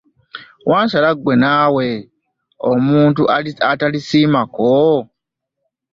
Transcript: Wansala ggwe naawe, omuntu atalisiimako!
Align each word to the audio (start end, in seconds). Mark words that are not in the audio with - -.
Wansala 0.69 1.09
ggwe 1.15 1.33
naawe, 1.41 1.85
omuntu 2.71 3.21
atalisiimako! 3.71 4.75